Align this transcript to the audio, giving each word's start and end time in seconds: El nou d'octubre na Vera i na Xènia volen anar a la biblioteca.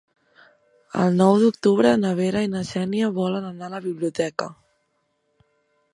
El 1.01 1.11
nou 1.19 1.33
d'octubre 1.43 1.91
na 2.05 2.15
Vera 2.21 2.43
i 2.47 2.51
na 2.55 2.63
Xènia 2.71 3.13
volen 3.21 3.47
anar 3.53 3.69
a 3.69 3.73
la 3.77 3.85
biblioteca. 3.87 4.49